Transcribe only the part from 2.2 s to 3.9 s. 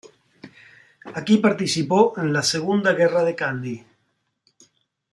las Segunda Guerra de Kandy.